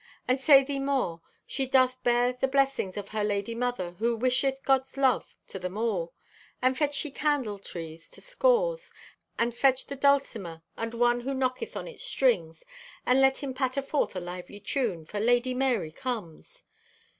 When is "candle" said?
7.11-7.59